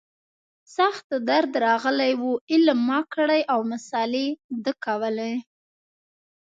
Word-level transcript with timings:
سخت 0.77 1.07
درد 1.27 1.53
راغلى 1.65 2.11
و 2.21 2.23
علم 2.51 2.79
ما 2.87 2.99
کړى 3.13 3.41
او 3.53 3.59
مسالې 3.71 4.27
ده 4.63 4.71
کولې. 4.83 5.33